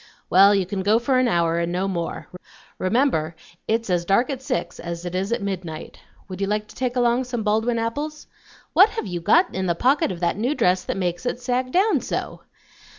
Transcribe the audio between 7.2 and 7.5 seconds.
some